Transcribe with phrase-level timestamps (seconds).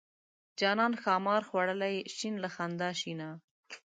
[0.59, 3.29] جانان ښامار خوړلی شین له خندا شینه.